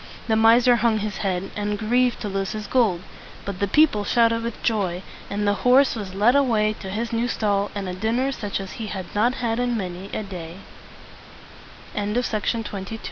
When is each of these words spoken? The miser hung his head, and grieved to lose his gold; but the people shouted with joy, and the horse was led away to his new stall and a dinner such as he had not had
The 0.27 0.35
miser 0.35 0.77
hung 0.77 0.97
his 0.97 1.17
head, 1.17 1.51
and 1.55 1.77
grieved 1.77 2.21
to 2.21 2.27
lose 2.27 2.53
his 2.53 2.65
gold; 2.65 3.03
but 3.45 3.59
the 3.59 3.67
people 3.67 4.03
shouted 4.03 4.41
with 4.41 4.63
joy, 4.63 5.03
and 5.29 5.47
the 5.47 5.53
horse 5.61 5.95
was 5.95 6.15
led 6.15 6.35
away 6.35 6.73
to 6.79 6.89
his 6.89 7.13
new 7.13 7.27
stall 7.27 7.69
and 7.75 7.87
a 7.87 7.93
dinner 7.93 8.31
such 8.31 8.59
as 8.59 8.71
he 8.71 8.87
had 8.87 9.05
not 9.13 9.35
had 9.35 9.59